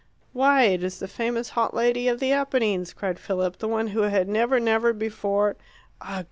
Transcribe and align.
"Why, 0.33 0.63
it 0.63 0.83
is 0.83 0.97
the 0.97 1.07
famous 1.07 1.49
hot 1.49 1.75
lady 1.75 2.07
of 2.07 2.19
the 2.19 2.31
Apennines," 2.31 2.91
cried 2.91 3.19
Philip; 3.19 3.59
"the 3.59 3.67
one 3.67 3.89
who 3.89 4.01
had 4.01 4.27
never, 4.27 4.59
never 4.59 4.93
before" 4.93 5.57
"Ugh! 6.01 6.19